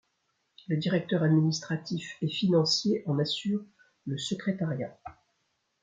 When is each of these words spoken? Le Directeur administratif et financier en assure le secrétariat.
Le 0.67 0.77
Directeur 0.77 1.21
administratif 1.21 2.17
et 2.23 2.27
financier 2.27 3.03
en 3.05 3.19
assure 3.19 3.63
le 4.07 4.17
secrétariat. 4.17 4.97